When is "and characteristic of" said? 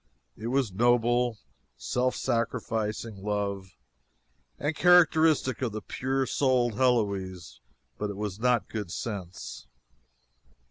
4.57-5.73